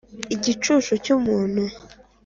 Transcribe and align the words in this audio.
igicucu 0.35 0.91
cy 1.03 1.09
umuntu 1.15 1.63